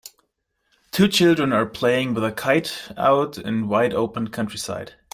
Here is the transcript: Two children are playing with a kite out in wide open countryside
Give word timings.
Two 0.89 1.07
children 1.07 1.53
are 1.53 1.67
playing 1.67 2.15
with 2.15 2.23
a 2.23 2.31
kite 2.31 2.91
out 2.97 3.37
in 3.37 3.67
wide 3.67 3.93
open 3.93 4.29
countryside 4.29 4.95